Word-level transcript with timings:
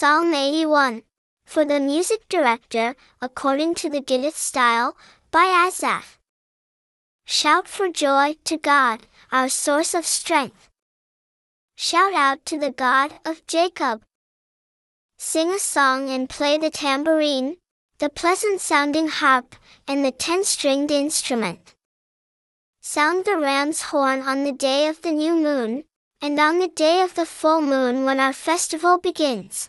Psalm 0.00 0.32
81. 0.32 1.02
For 1.44 1.66
the 1.66 1.78
music 1.78 2.26
director, 2.30 2.96
according 3.20 3.74
to 3.74 3.90
the 3.90 4.00
Gittith 4.00 4.34
style, 4.34 4.96
by 5.30 5.44
Asaph. 5.44 6.18
Shout 7.26 7.68
for 7.68 7.90
joy 7.90 8.36
to 8.44 8.56
God, 8.56 9.00
our 9.30 9.50
source 9.50 9.92
of 9.92 10.06
strength. 10.06 10.70
Shout 11.76 12.14
out 12.14 12.46
to 12.46 12.58
the 12.58 12.70
God 12.70 13.12
of 13.26 13.46
Jacob. 13.46 14.00
Sing 15.18 15.50
a 15.50 15.58
song 15.58 16.08
and 16.08 16.30
play 16.30 16.56
the 16.56 16.70
tambourine, 16.70 17.58
the 17.98 18.08
pleasant 18.08 18.62
sounding 18.62 19.08
harp, 19.08 19.54
and 19.86 20.02
the 20.02 20.12
ten 20.12 20.44
stringed 20.44 20.90
instrument. 20.90 21.74
Sound 22.80 23.26
the 23.26 23.36
ram's 23.36 23.82
horn 23.92 24.22
on 24.22 24.44
the 24.44 24.52
day 24.52 24.86
of 24.86 25.02
the 25.02 25.12
new 25.12 25.36
moon, 25.36 25.84
and 26.22 26.40
on 26.40 26.58
the 26.58 26.68
day 26.68 27.02
of 27.02 27.16
the 27.16 27.26
full 27.26 27.60
moon 27.60 28.06
when 28.06 28.18
our 28.18 28.32
festival 28.32 28.96
begins. 28.96 29.68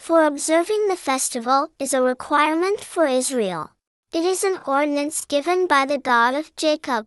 For 0.00 0.24
observing 0.24 0.88
the 0.88 0.96
festival 0.96 1.68
is 1.78 1.92
a 1.92 2.00
requirement 2.00 2.80
for 2.80 3.06
Israel. 3.06 3.72
It 4.14 4.24
is 4.24 4.42
an 4.42 4.58
ordinance 4.66 5.26
given 5.26 5.66
by 5.66 5.84
the 5.84 5.98
God 5.98 6.32
of 6.34 6.56
Jacob. 6.56 7.06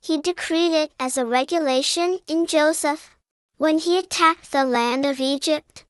He 0.00 0.16
decreed 0.18 0.72
it 0.72 0.92
as 1.00 1.18
a 1.18 1.26
regulation 1.26 2.20
in 2.28 2.46
Joseph, 2.46 3.16
when 3.56 3.78
he 3.78 3.98
attacked 3.98 4.52
the 4.52 4.64
land 4.64 5.04
of 5.04 5.18
Egypt. 5.18 5.84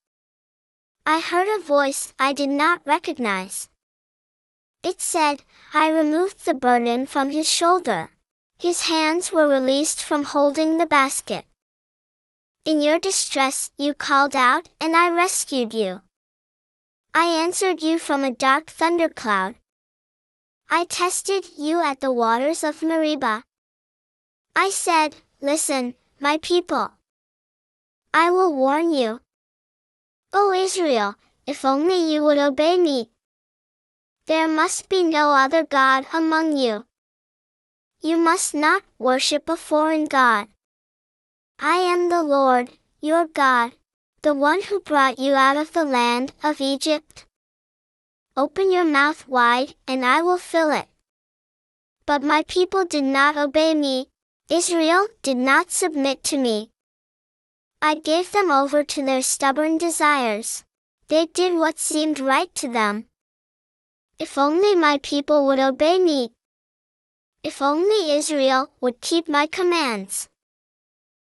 I 1.05 1.21
heard 1.21 1.47
a 1.47 1.63
voice 1.63 2.15
I 2.19 2.33
did 2.33 2.49
not 2.49 2.81
recognize. 2.87 3.69
It 4.83 5.03
said, 5.03 5.43
I 5.75 5.91
removed 5.91 6.47
the 6.47 6.55
burden 6.55 7.05
from 7.05 7.31
his 7.31 7.51
shoulder. 7.51 8.13
His 8.59 8.87
hands 8.89 9.31
were 9.31 9.47
released 9.47 10.03
from 10.03 10.25
holding 10.25 10.79
the 10.79 10.87
basket. 10.87 11.45
In 12.65 12.81
your 12.81 13.01
distress 13.01 13.73
you 13.77 13.93
called 13.93 14.37
out, 14.37 14.69
and 14.81 14.95
I 14.95 15.11
rescued 15.11 15.75
you. 15.75 16.01
I 17.13 17.25
answered 17.25 17.83
you 17.83 17.99
from 17.99 18.23
a 18.23 18.31
dark 18.31 18.71
thundercloud. 18.71 19.57
I 20.71 20.85
tested 20.85 21.45
you 21.59 21.83
at 21.83 22.01
the 22.01 22.13
waters 22.13 22.63
of 22.63 22.81
Meribah. 22.81 23.43
I 24.55 24.71
said, 24.71 25.17
Listen, 25.41 25.97
my 26.21 26.39
people. 26.39 26.93
I 28.15 28.31
will 28.31 28.55
warn 28.55 28.93
you. 28.93 29.21
O 30.33 30.53
Israel, 30.53 31.17
if 31.47 31.65
only 31.65 32.13
you 32.13 32.23
would 32.23 32.39
obey 32.39 32.79
me. 32.79 33.11
There 34.27 34.47
must 34.47 34.89
be 34.89 35.03
no 35.03 35.33
other 35.33 35.65
God 35.65 36.07
among 36.13 36.57
you. 36.57 36.87
You 38.01 38.19
must 38.19 38.55
not 38.55 38.85
worship 39.01 39.49
a 39.49 39.57
foreign 39.57 40.05
God. 40.05 40.47
I 41.65 41.77
am 41.77 42.09
the 42.09 42.25
Lord, 42.25 42.71
your 43.01 43.29
God, 43.29 43.71
the 44.23 44.35
one 44.35 44.63
who 44.63 44.81
brought 44.81 45.21
you 45.21 45.35
out 45.35 45.57
of 45.57 45.73
the 45.73 45.85
land 45.85 46.33
of 46.43 46.61
Egypt. 46.61 47.25
Open 48.37 48.73
your 48.73 48.85
mouth 48.85 49.29
wide, 49.29 49.77
and 49.87 50.05
I 50.05 50.23
will 50.23 50.39
fill 50.39 50.73
it. 50.73 50.89
But 52.05 52.25
my 52.25 52.43
people 52.49 52.85
did 52.85 53.05
not 53.05 53.37
obey 53.37 53.77
me, 53.77 54.09
Israel 54.51 55.07
did 55.23 55.37
not 55.37 55.71
submit 55.71 56.25
to 56.25 56.37
me. 56.37 56.71
I 57.81 57.95
gave 57.95 58.33
them 58.33 58.51
over 58.51 58.83
to 58.83 59.05
their 59.05 59.23
stubborn 59.23 59.79
desires. 59.79 60.65
They 61.07 61.27
did 61.27 61.55
what 61.55 61.79
seemed 61.79 62.19
right 62.19 62.53
to 62.57 62.67
them. 62.67 63.07
If 64.19 64.37
only 64.37 64.75
my 64.75 64.99
people 64.99 65.47
would 65.47 65.61
obey 65.61 66.01
me, 66.01 66.33
if 67.45 67.63
only 67.63 68.11
Israel 68.11 68.73
would 68.81 69.01
keep 69.01 69.29
my 69.29 69.47
commands. 69.47 70.29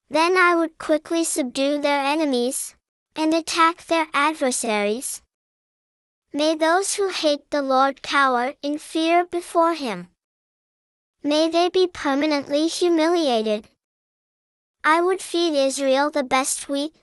Then 0.10 0.38
I 0.38 0.56
would 0.56 0.78
quickly 0.78 1.24
subdue 1.24 1.82
their 1.82 2.00
enemies, 2.00 2.76
and 3.16 3.34
attack 3.34 3.86
their 3.86 4.08
adversaries. 4.14 5.22
May 6.32 6.56
those 6.56 6.96
who 6.96 7.10
hate 7.10 7.50
the 7.50 7.62
Lord 7.62 8.02
cower 8.02 8.54
in 8.62 8.78
fear 8.78 9.26
before 9.26 9.74
him. 9.74 10.10
May 11.24 11.50
they 11.50 11.70
be 11.70 11.88
permanently 11.88 12.68
humiliated. 12.68 13.68
I 14.84 15.02
would 15.02 15.22
feed 15.22 15.56
Israel 15.56 16.10
the 16.10 16.24
best 16.24 16.70
wheat, 16.70 16.96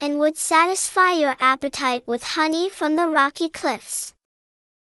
and 0.00 0.18
would 0.18 0.36
satisfy 0.36 1.12
your 1.12 1.36
appetite 1.40 2.06
with 2.06 2.22
honey 2.22 2.68
from 2.68 2.96
the 2.96 3.08
rocky 3.08 3.48
cliffs. 3.48 4.14